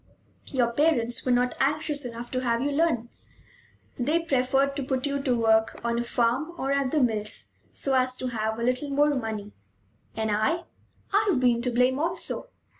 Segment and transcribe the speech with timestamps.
[0.47, 3.09] "Your parents were not anxious enough to have you learn.
[3.99, 7.93] They preferred to put you to work on a farm or at the mills, so
[7.93, 9.51] as to have a little more money.
[10.15, 10.63] And I?
[11.13, 12.47] I've been to blame also.